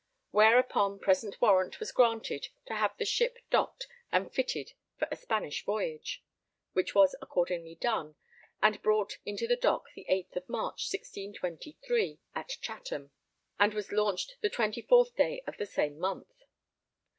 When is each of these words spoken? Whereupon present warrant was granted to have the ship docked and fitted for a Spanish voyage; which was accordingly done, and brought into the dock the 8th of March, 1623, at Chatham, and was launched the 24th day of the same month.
Whereupon 0.31 0.97
present 0.97 1.39
warrant 1.39 1.79
was 1.79 1.91
granted 1.91 2.47
to 2.65 2.73
have 2.73 2.97
the 2.97 3.05
ship 3.05 3.37
docked 3.51 3.87
and 4.11 4.33
fitted 4.33 4.73
for 4.97 5.07
a 5.11 5.15
Spanish 5.15 5.63
voyage; 5.63 6.23
which 6.73 6.95
was 6.95 7.15
accordingly 7.21 7.75
done, 7.75 8.15
and 8.63 8.81
brought 8.81 9.19
into 9.25 9.45
the 9.45 9.55
dock 9.55 9.89
the 9.93 10.07
8th 10.09 10.35
of 10.37 10.49
March, 10.49 10.89
1623, 10.91 12.17
at 12.33 12.57
Chatham, 12.61 13.11
and 13.59 13.75
was 13.75 13.91
launched 13.91 14.37
the 14.41 14.49
24th 14.49 15.15
day 15.15 15.43
of 15.45 15.57
the 15.57 15.67
same 15.67 15.99
month. 15.99 16.33